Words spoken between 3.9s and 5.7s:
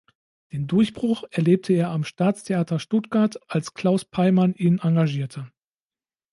Peymann ihn engagierte.